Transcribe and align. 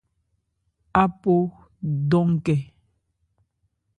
Apo 1.03 1.35
dɔn 2.09 2.27
nkɛ. 2.35 2.57